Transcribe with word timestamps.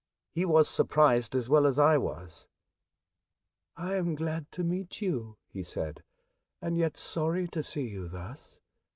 He 0.31 0.45
was 0.45 0.67
surprised 0.67 1.35
as 1.35 1.47
well 1.47 1.67
as 1.67 1.77
I 1.77 1.95
was." 1.99 2.47
I 3.77 3.93
am 3.93 4.15
glad 4.15 4.51
to 4.53 4.63
meet 4.63 4.99
you," 4.99 5.37
he 5.47 5.61
said, 5.61 6.01
*' 6.31 6.59
and 6.59 6.75
yet 6.75 6.97
sorry 6.97 7.47
to 7.49 7.61
see 7.61 7.87
you 7.87 8.07
thus. 8.07 8.59